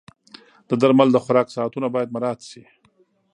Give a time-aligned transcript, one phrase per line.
[0.69, 2.63] د درملو د خوراک ساعتونه باید مراعت شي.